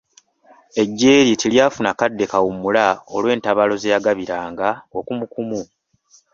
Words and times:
Eggye 0.81 1.13
lye 1.27 1.35
teryafuna 1.41 1.91
kadde 1.99 2.25
kawummula 2.31 2.85
olw’entabaalo 3.15 3.73
ze 3.81 3.93
yagabiranga 3.95 4.69
okumukumu. 4.97 5.61